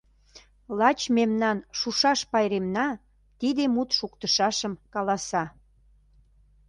Лач 0.79 0.99
мемнан 1.17 1.57
шушаш 1.79 2.19
пайремна 2.31 2.87
тиде 3.39 3.63
мут 3.73 3.89
шуктышашым 3.97 4.73
каласа. 4.93 5.43